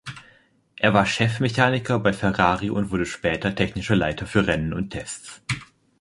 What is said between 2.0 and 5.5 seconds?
Ferrari und wurde später Technischer Leiter für Rennen und Tests.